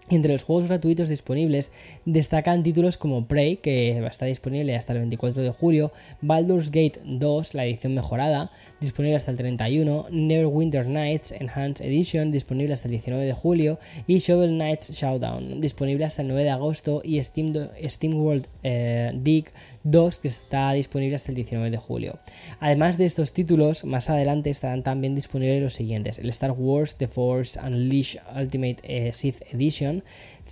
Entre 0.08 0.32
los 0.32 0.42
juegos 0.42 0.66
gratuitos 0.66 1.08
disponibles 1.08 1.70
destacan 2.04 2.64
títulos 2.64 2.98
como 2.98 3.26
Prey, 3.26 3.58
que 3.58 4.04
está 4.06 4.26
disponible 4.26 4.74
hasta 4.74 4.92
el 4.92 4.98
24 5.00 5.42
de 5.42 5.50
julio, 5.50 5.92
Baldur's 6.20 6.70
Gate 6.70 7.00
2, 7.04 7.54
la 7.54 7.64
edición 7.64 7.94
mejorada, 7.94 8.50
disponible 8.80 9.16
hasta 9.16 9.30
el 9.30 9.36
31, 9.36 10.06
Neverwinter 10.10 10.86
Nights 10.86 11.30
Enhanced 11.32 11.86
Edition, 11.86 12.32
disponible 12.32 12.72
hasta 12.72 12.88
el 12.88 12.92
19 12.92 13.24
de 13.24 13.32
julio, 13.32 13.78
y 14.08 14.18
Shovel 14.18 14.50
Knights 14.50 14.90
Showdown, 14.92 15.60
disponible 15.60 16.04
hasta 16.04 16.22
el 16.22 16.28
9 16.28 16.42
de 16.42 16.50
agosto, 16.50 17.02
y 17.04 17.22
Steam, 17.22 18.14
World 18.14 18.48
eh, 18.64 19.12
Dig 19.14 19.46
2, 19.84 20.18
que 20.18 20.28
está 20.28 20.72
disponible 20.72 21.14
hasta 21.16 21.30
el 21.30 21.36
19 21.36 21.70
de 21.70 21.76
julio. 21.76 22.18
Además 22.58 22.98
de 22.98 23.06
estos 23.06 23.32
títulos, 23.32 23.84
más 23.84 24.10
adelante 24.10 24.50
estarán 24.50 24.82
también 24.82 25.14
disponibles 25.14 25.62
los 25.62 25.74
siguientes: 25.74 26.18
el 26.18 26.28
Star 26.30 26.52
Wars 26.52 26.96
The 26.96 27.06
Force 27.06 27.58
Unleashed 27.60 28.20
Ultimate 28.36 28.76
eh, 28.82 29.12
Sith 29.12 29.42
Edition, 29.52 29.99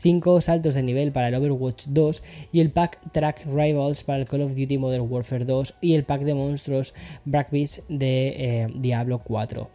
5 0.00 0.40
saltos 0.40 0.74
de 0.74 0.82
nivel 0.82 1.12
para 1.12 1.28
el 1.28 1.34
Overwatch 1.34 1.86
2 1.86 2.22
y 2.52 2.60
el 2.60 2.70
pack 2.70 2.98
Track 3.12 3.46
Rivals 3.46 4.04
para 4.04 4.20
el 4.20 4.26
Call 4.26 4.42
of 4.42 4.54
Duty 4.54 4.78
Modern 4.78 5.06
Warfare 5.10 5.44
2 5.44 5.74
y 5.80 5.94
el 5.94 6.04
pack 6.04 6.22
de 6.22 6.34
monstruos 6.34 6.94
Black 7.24 7.50
Beach 7.50 7.80
de 7.88 8.28
eh, 8.28 8.68
Diablo 8.74 9.18
4. 9.18 9.68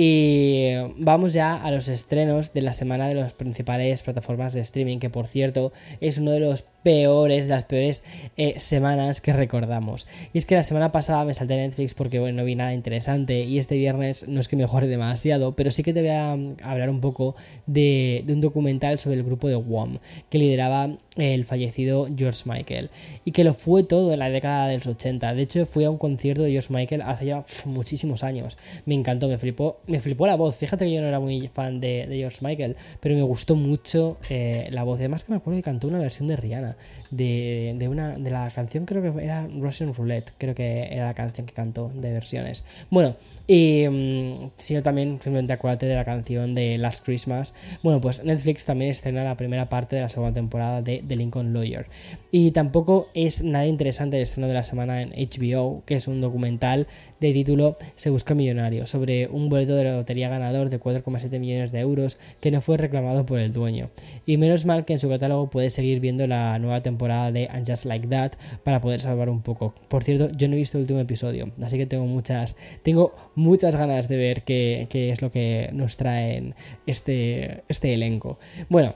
Y 0.00 0.74
vamos 0.96 1.32
ya 1.32 1.56
a 1.56 1.72
los 1.72 1.88
estrenos 1.88 2.52
de 2.52 2.62
la 2.62 2.72
semana 2.72 3.08
de 3.08 3.16
las 3.16 3.32
principales 3.32 4.04
plataformas 4.04 4.52
de 4.52 4.60
streaming, 4.60 5.00
que 5.00 5.10
por 5.10 5.26
cierto 5.26 5.72
es 6.00 6.18
uno 6.18 6.30
de 6.30 6.38
los 6.38 6.64
peores, 6.84 7.48
las 7.48 7.64
peores 7.64 8.04
eh, 8.36 8.60
semanas 8.60 9.20
que 9.20 9.32
recordamos. 9.32 10.06
Y 10.32 10.38
es 10.38 10.46
que 10.46 10.54
la 10.54 10.62
semana 10.62 10.92
pasada 10.92 11.24
me 11.24 11.34
salté 11.34 11.56
Netflix 11.56 11.94
porque 11.94 12.20
bueno, 12.20 12.38
no 12.38 12.44
vi 12.44 12.54
nada 12.54 12.74
interesante 12.74 13.42
y 13.42 13.58
este 13.58 13.76
viernes 13.76 14.28
no 14.28 14.38
es 14.40 14.48
que 14.48 14.56
mejore 14.56 14.86
demasiado, 14.86 15.56
pero 15.56 15.70
sí 15.70 15.82
que 15.82 15.92
te 15.92 16.00
voy 16.00 16.10
a 16.10 16.36
mm, 16.36 16.56
hablar 16.62 16.90
un 16.90 17.00
poco 17.00 17.34
de, 17.66 18.24
un 18.28 18.40
documental 18.40 18.98
sobre 18.98 19.16
el 19.16 19.24
grupo 19.24 19.48
de 19.48 19.56
WOM 19.56 19.98
que 20.30 20.38
lideraba 20.38 20.90
el 21.16 21.44
fallecido 21.44 22.08
George 22.16 22.44
Michael 22.46 22.90
y 23.24 23.32
que 23.32 23.42
lo 23.42 23.52
fue 23.52 23.82
todo 23.82 24.12
en 24.12 24.20
la 24.20 24.30
década 24.30 24.68
de 24.68 24.76
los 24.76 24.86
80. 24.86 25.34
De 25.34 25.42
hecho, 25.42 25.66
fui 25.66 25.84
a 25.84 25.90
un 25.90 25.98
concierto 25.98 26.44
de 26.44 26.52
George 26.52 26.72
Michael 26.72 27.02
hace 27.02 27.26
ya 27.26 27.44
muchísimos 27.64 28.22
años. 28.22 28.56
Me 28.86 28.94
encantó, 28.94 29.28
me 29.28 29.38
flipó, 29.38 29.80
me 29.88 30.00
flipó 30.00 30.26
la 30.26 30.36
voz. 30.36 30.56
Fíjate 30.56 30.84
que 30.84 30.92
yo 30.92 31.00
no 31.00 31.08
era 31.08 31.20
muy 31.20 31.48
fan 31.48 31.80
de, 31.80 32.06
George 32.10 32.38
Michael, 32.42 32.76
pero 33.00 33.14
me 33.14 33.22
gustó 33.22 33.56
mucho 33.56 34.18
eh, 34.30 34.68
la 34.70 34.84
voz. 34.84 35.00
Además 35.00 35.24
que 35.24 35.32
me 35.32 35.38
acuerdo 35.38 35.58
que 35.58 35.64
cantó 35.64 35.88
una 35.88 35.98
versión 35.98 36.28
de 36.28 36.36
Rihanna 36.36 36.76
de, 37.10 37.88
una, 37.90 38.18
de 38.18 38.30
la 38.30 38.50
canción, 38.50 38.84
creo 38.84 39.02
que 39.02 39.24
era 39.24 39.46
Russian 39.46 39.94
Roulette, 39.94 40.32
creo 40.38 40.54
que 40.54 40.88
era 40.90 41.06
la 41.06 41.14
canción 41.14 41.46
que 41.46 41.54
cantó 41.54 41.90
de 41.94 42.12
versiones. 42.12 42.64
Bueno, 42.90 43.16
y 43.46 43.86
mm, 43.88 44.50
si 44.56 44.74
no 44.74 44.82
también 44.82 45.18
simplemente 45.22 45.52
acuérdate 45.54 45.86
de 45.86 45.94
la 45.94 46.04
canción 46.04 46.54
de 46.54 46.76
Last 46.78 47.04
Christmas. 47.04 47.54
Bueno, 47.82 48.00
pues 48.00 48.22
Netflix 48.22 48.64
también 48.64 48.90
estrena 48.90 49.24
la 49.24 49.36
primera 49.36 49.68
parte 49.68 49.96
de 49.96 50.02
la 50.02 50.08
segunda 50.08 50.34
temporada 50.34 50.82
de 50.82 51.02
The 51.06 51.16
Lincoln 51.16 51.52
Lawyer. 51.52 51.86
Y 52.30 52.50
tampoco 52.50 53.08
es 53.14 53.42
nada 53.42 53.66
interesante 53.66 54.16
el 54.16 54.22
estreno 54.22 54.48
de 54.48 54.54
la 54.54 54.64
semana 54.64 55.02
en 55.02 55.10
HBO, 55.10 55.82
que 55.86 55.94
es 55.94 56.08
un 56.08 56.20
documental 56.20 56.86
de 57.20 57.32
título 57.32 57.78
Se 57.96 58.10
busca 58.10 58.34
millonario, 58.34 58.86
sobre 58.86 59.28
un 59.28 59.48
boleto 59.48 59.74
de 59.78 59.92
lotería 59.92 60.28
ganador 60.28 60.70
de 60.70 60.80
4,7 60.80 61.38
millones 61.38 61.72
de 61.72 61.80
euros 61.80 62.18
que 62.40 62.50
no 62.50 62.60
fue 62.60 62.76
reclamado 62.76 63.26
por 63.26 63.38
el 63.38 63.52
dueño. 63.52 63.90
Y 64.26 64.36
menos 64.36 64.64
mal 64.64 64.84
que 64.84 64.92
en 64.92 64.98
su 64.98 65.08
catálogo 65.08 65.50
puedes 65.50 65.72
seguir 65.72 66.00
viendo 66.00 66.26
la 66.26 66.58
nueva 66.58 66.82
temporada 66.82 67.32
de 67.32 67.48
And 67.48 67.66
Like 67.84 68.08
That 68.08 68.32
para 68.64 68.80
poder 68.80 69.00
salvar 69.00 69.28
un 69.28 69.42
poco. 69.42 69.74
Por 69.88 70.04
cierto, 70.04 70.30
yo 70.36 70.48
no 70.48 70.54
he 70.54 70.58
visto 70.58 70.78
el 70.78 70.82
último 70.82 71.00
episodio, 71.00 71.50
así 71.62 71.78
que 71.78 71.86
tengo 71.86 72.06
muchas, 72.06 72.56
tengo 72.82 73.14
muchas 73.34 73.76
ganas 73.76 74.08
de 74.08 74.16
ver 74.16 74.42
qué, 74.42 74.86
qué 74.90 75.10
es 75.10 75.22
lo 75.22 75.30
que 75.30 75.70
nos 75.72 75.96
traen 75.96 76.54
este, 76.86 77.62
este 77.68 77.94
elenco. 77.94 78.38
Bueno, 78.68 78.94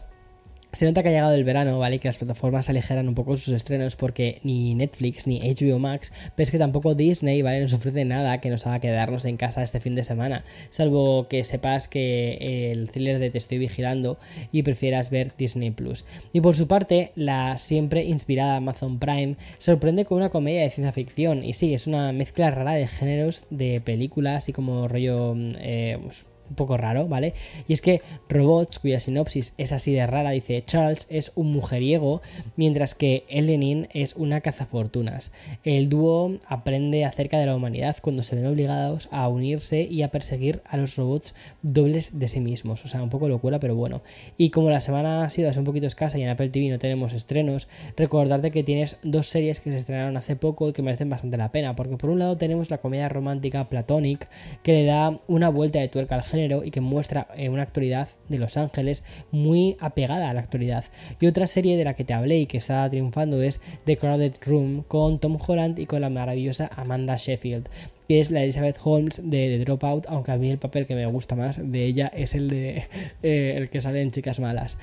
se 0.73 0.87
nota 0.87 1.03
que 1.03 1.11
ha 1.11 1.13
llegado 1.13 1.35
el 1.35 1.45
verano, 1.45 1.79
¿vale? 1.79 1.99
Que 1.99 2.09
las 2.09 2.17
plataformas 2.17 2.71
aligeran 2.71 3.07
un 3.09 3.15
poco 3.15 3.37
sus 3.37 3.53
estrenos 3.53 3.95
porque 3.97 4.41
ni 4.43 4.75
Netflix 4.75 5.27
ni 5.27 5.41
HBO 5.41 5.79
Max, 5.79 6.13
pero 6.35 6.45
es 6.45 6.51
que 6.51 6.59
tampoco 6.59 6.95
Disney, 6.95 7.43
¿vale? 7.43 7.61
Nos 7.61 7.75
ofrece 7.75 8.05
nada 8.05 8.41
que 8.41 8.49
nos 8.49 8.67
haga 8.67 8.81
quedarnos 8.81 9.27
en 9.27 9.37
casa 9.37 9.63
este 9.63 9.81
fin 9.81 9.95
de 9.95 10.05
semana, 10.05 10.45
salvo 10.71 11.29
que 11.29 11.45
sepas 11.45 11.89
que 11.89 12.73
el 12.73 12.91
thriller 12.91 13.19
de 13.19 13.31
Te 13.31 13.39
estoy 13.39 13.59
vigilando 13.59 14.19
y 14.51 14.63
prefieras 14.63 15.11
ver 15.11 15.33
Disney 15.37 15.71
Plus. 15.71 16.07
Y 16.33 16.41
por 16.41 16.57
su 16.57 16.67
parte, 16.67 17.13
la 17.17 17.59
siempre 17.59 18.05
inspirada 18.05 18.57
Amazon 18.57 18.99
Prime 18.99 19.37
sorprende 19.59 20.05
con 20.07 20.19
una 20.19 20.31
comedia 20.31 20.63
de 20.63 20.71
ciencia 20.71 20.93
ficción 20.93 21.45
y 21.45 21.53
sí, 21.53 21.75
es 21.75 21.87
una 21.87 22.13
mezcla 22.13 22.51
rara 22.51 22.73
de 22.73 22.87
géneros 22.87 23.45
de 23.51 23.81
películas, 23.81 24.45
así 24.45 24.53
como 24.53 24.89
rollo... 24.89 25.35
Eh, 25.37 25.99
pues, 26.03 26.25
un 26.53 26.57
poco 26.57 26.77
raro, 26.77 27.09
¿vale? 27.09 27.33
Y 27.67 27.73
es 27.73 27.81
que 27.81 28.03
Robots, 28.29 28.79
cuya 28.79 29.01
sinopsis 29.01 29.55
es 29.57 29.73
así 29.73 29.93
de 29.93 30.07
rara, 30.07 30.31
dice 30.31 30.63
Charles 30.63 31.07
es 31.09 31.33
un 31.35 31.51
mujeriego, 31.51 32.21
mientras 32.57 32.95
que 32.95 33.25
Elenin 33.29 33.89
es 33.95 34.15
una 34.17 34.43
cazafortunas. 34.43 35.33
El 35.65 35.89
dúo 35.89 36.39
aprende 36.47 37.07
acerca 37.07 37.39
de 37.39 37.47
la 37.47 37.57
humanidad 37.57 37.97
cuando 38.03 38.23
se 38.23 38.37
ven 38.37 38.47
obligados 38.47 39.09
a 39.11 39.29
unirse 39.29 39.83
y 39.83 40.03
a 40.03 40.11
perseguir 40.11 40.61
a 40.67 40.77
los 40.77 40.97
robots 40.97 41.35
dobles 41.63 42.19
de 42.19 42.29
sí 42.29 42.41
mismos. 42.41 42.85
O 42.85 42.89
sea, 42.89 43.03
un 43.03 43.11
poco 43.11 43.29
locura, 43.29 43.59
pero 43.59 43.75
bueno. 43.75 44.03
Y 44.37 44.51
como 44.51 44.69
la 44.69 44.81
semana 44.81 45.25
ha 45.25 45.31
sido 45.31 45.49
así 45.49 45.59
un 45.59 45.65
poquito 45.65 45.87
escasa 45.87 46.19
y 46.19 46.23
en 46.23 46.29
Apple 46.29 46.51
TV 46.51 46.69
no 46.69 46.79
tenemos 46.79 47.15
estrenos, 47.15 47.67
recordarte 47.97 48.51
que 48.51 48.63
tienes 48.63 48.99
dos 49.03 49.29
series 49.29 49.61
que 49.61 49.73
se 49.73 49.79
estrenaron 49.79 50.19
hace 50.19 50.37
poco 50.37 50.69
y 50.69 50.75
que 50.75 50.83
merecen 50.83 51.09
bastante 51.09 51.39
la 51.39 51.51
pena, 51.51 51.75
porque 51.75 51.97
por 51.97 52.11
un 52.11 52.19
lado 52.19 52.37
tenemos 52.37 52.69
la 52.69 52.79
comedia 52.79 53.09
romántica 53.09 53.69
Platonic, 53.71 54.29
que 54.63 54.73
le 54.73 54.85
da 54.85 55.19
una 55.29 55.49
vuelta 55.49 55.79
de 55.79 55.89
tuerca 55.89 56.17
al 56.17 56.23
género, 56.23 56.42
y 56.65 56.71
que 56.71 56.81
muestra 56.81 57.29
eh, 57.37 57.49
una 57.49 57.63
actualidad 57.63 58.09
de 58.29 58.39
Los 58.39 58.57
Ángeles 58.57 59.05
muy 59.31 59.77
apegada 59.81 60.31
a 60.31 60.35
la 60.35 60.41
actualidad. 60.41 60.85
Y 61.21 61.27
otra 61.27 61.47
serie 61.47 61.77
de 61.77 61.85
la 61.85 61.95
que 61.95 62.05
te 62.05 62.15
hablé 62.15 62.39
y 62.39 62.47
que 62.47 62.59
está 62.59 62.89
triunfando 62.89 63.43
es 63.43 63.61
The 63.85 63.97
Crowded 63.97 64.35
Room 64.47 64.83
con 64.87 65.19
Tom 65.19 65.39
Holland 65.45 65.79
y 65.79 65.87
con 65.87 66.01
la 66.01 66.11
maravillosa 66.11 66.71
Amanda 66.77 67.17
Sheffield 67.17 67.69
que 68.09 68.21
es 68.21 68.31
la 68.31 68.43
Elizabeth 68.43 68.79
Holmes 68.83 69.23
de, 69.25 69.57
The 69.57 69.65
Dropout, 69.65 70.07
aunque 70.09 70.33
a 70.33 70.37
mí 70.37 70.51
el 70.51 70.59
papel 70.59 70.87
que 70.87 70.95
me 70.95 71.07
gusta 71.07 71.37
más 71.37 71.61
de 71.63 71.87
ella 71.87 72.11
es 72.15 72.35
el 72.35 72.51
de 72.51 72.85
eh, 73.23 73.55
el 73.57 73.71
que 73.71 73.81
sale 73.81 74.03
en 74.03 74.11
Chicas 74.11 74.41
Malas. 74.41 74.77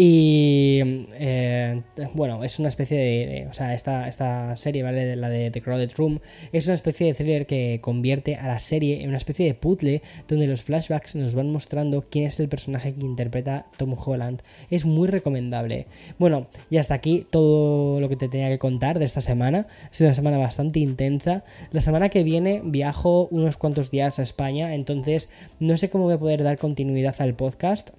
Y 0.00 0.78
eh, 1.18 1.82
bueno, 2.14 2.44
es 2.44 2.60
una 2.60 2.68
especie 2.68 2.96
de, 2.96 3.48
o 3.50 3.52
sea, 3.52 3.74
esta, 3.74 4.06
esta 4.06 4.54
serie, 4.54 4.84
¿vale? 4.84 5.16
La 5.16 5.28
de 5.28 5.50
The 5.50 5.60
Crowded 5.60 5.90
Room, 5.96 6.20
es 6.52 6.66
una 6.66 6.76
especie 6.76 7.08
de 7.08 7.14
thriller 7.14 7.46
que 7.46 7.80
convierte 7.82 8.36
a 8.36 8.46
la 8.46 8.60
serie 8.60 9.02
en 9.02 9.08
una 9.08 9.18
especie 9.18 9.44
de 9.44 9.54
puzzle 9.54 10.00
donde 10.28 10.46
los 10.46 10.62
flashbacks 10.62 11.16
nos 11.16 11.34
van 11.34 11.50
mostrando 11.50 12.04
quién 12.08 12.26
es 12.26 12.38
el 12.38 12.48
personaje 12.48 12.94
que 12.94 13.04
interpreta 13.04 13.66
Tom 13.76 13.96
Holland. 13.98 14.40
Es 14.70 14.84
muy 14.84 15.08
recomendable. 15.08 15.88
Bueno, 16.16 16.46
y 16.70 16.76
hasta 16.76 16.94
aquí 16.94 17.26
todo 17.28 17.98
lo 17.98 18.08
que 18.08 18.14
te 18.14 18.28
tenía 18.28 18.50
que 18.50 18.60
contar 18.60 19.00
de 19.00 19.04
esta 19.04 19.20
semana. 19.20 19.66
Ha 19.90 19.92
sido 19.92 20.10
una 20.10 20.14
semana 20.14 20.38
bastante 20.38 20.78
intensa. 20.78 21.42
La 21.72 21.80
semana 21.80 22.08
que 22.08 22.22
viene 22.22 22.62
viajo 22.64 23.26
unos 23.32 23.56
cuantos 23.56 23.90
días 23.90 24.20
a 24.20 24.22
España, 24.22 24.76
entonces 24.76 25.28
no 25.58 25.76
sé 25.76 25.90
cómo 25.90 26.04
voy 26.04 26.14
a 26.14 26.18
poder 26.20 26.44
dar 26.44 26.56
continuidad 26.56 27.16
al 27.18 27.34
podcast 27.34 27.90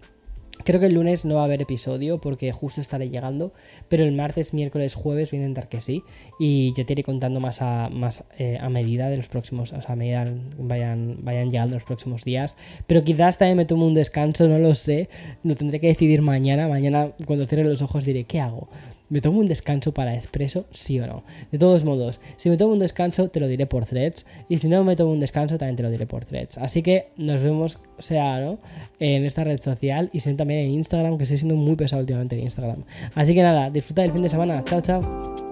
Creo 0.65 0.79
que 0.79 0.87
el 0.87 0.93
lunes 0.93 1.23
no 1.23 1.35
va 1.35 1.41
a 1.41 1.45
haber 1.45 1.61
episodio 1.61 2.19
porque 2.19 2.51
justo 2.51 2.81
estaré 2.81 3.09
llegando, 3.09 3.53
pero 3.87 4.03
el 4.03 4.11
martes, 4.11 4.53
miércoles, 4.53 4.93
jueves 4.93 5.31
voy 5.31 5.39
a 5.39 5.43
intentar 5.43 5.69
que 5.69 5.79
sí 5.79 6.03
y 6.37 6.73
ya 6.75 6.85
te 6.85 6.93
iré 6.93 7.03
contando 7.03 7.39
más 7.39 7.61
a, 7.61 7.89
más, 7.89 8.25
eh, 8.37 8.57
a 8.59 8.69
medida 8.69 9.09
de 9.09 9.17
los 9.17 9.29
próximos, 9.29 9.71
o 9.71 9.81
sea, 9.81 9.93
a 9.93 9.95
medida 9.95 10.27
vayan, 10.57 11.19
vayan 11.21 11.49
llegando 11.49 11.75
los 11.75 11.85
próximos 11.85 12.25
días. 12.25 12.57
Pero 12.87 13.03
quizás 13.03 13.37
también 13.37 13.57
me 13.57 13.65
tomo 13.65 13.87
un 13.87 13.93
descanso, 13.93 14.47
no 14.47 14.59
lo 14.59 14.75
sé, 14.75 15.09
lo 15.43 15.55
tendré 15.55 15.79
que 15.79 15.87
decidir 15.87 16.21
mañana. 16.21 16.67
Mañana 16.67 17.11
cuando 17.25 17.47
cierre 17.47 17.63
los 17.63 17.81
ojos 17.81 18.03
diré, 18.03 18.25
¿qué 18.25 18.41
hago? 18.41 18.67
¿Me 19.09 19.21
tomo 19.21 19.39
un 19.39 19.47
descanso 19.47 19.93
para 19.93 20.13
expreso? 20.13 20.65
Sí 20.71 20.99
o 20.99 21.07
no. 21.07 21.23
De 21.51 21.57
todos 21.57 21.83
modos, 21.83 22.21
si 22.37 22.49
me 22.49 22.57
tomo 22.57 22.73
un 22.73 22.79
descanso, 22.79 23.29
te 23.29 23.39
lo 23.39 23.47
diré 23.47 23.65
por 23.65 23.85
threads. 23.85 24.25
Y 24.47 24.59
si 24.59 24.67
no 24.67 24.83
me 24.83 24.95
tomo 24.95 25.11
un 25.11 25.19
descanso, 25.19 25.57
también 25.57 25.75
te 25.75 25.83
lo 25.83 25.89
diré 25.89 26.05
por 26.05 26.25
threads. 26.25 26.57
Así 26.57 26.81
que 26.81 27.07
nos 27.17 27.41
vemos, 27.41 27.79
sea, 27.97 28.39
¿no? 28.39 28.59
En 28.99 29.25
esta 29.25 29.43
red 29.43 29.59
social 29.59 30.09
y 30.13 30.19
también 30.35 30.61
en 30.61 30.71
Instagram, 30.71 31.17
que 31.17 31.23
estoy 31.23 31.37
siendo 31.37 31.55
muy 31.55 31.75
pesado 31.75 32.01
últimamente 32.01 32.37
en 32.37 32.43
Instagram. 32.43 32.83
Así 33.15 33.33
que 33.33 33.41
nada, 33.41 33.69
disfruta 33.69 34.03
del 34.03 34.11
fin 34.11 34.21
de 34.21 34.29
semana. 34.29 34.63
Chao, 34.65 34.81
chao. 34.81 35.48